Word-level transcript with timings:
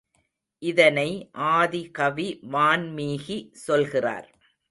இதனை 0.63 1.09
ஆதிகவி 1.33 2.27
வான்மீகி 2.51 3.37
சொல்கிறார். 3.51 4.27